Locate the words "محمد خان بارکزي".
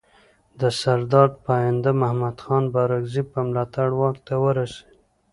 2.01-3.23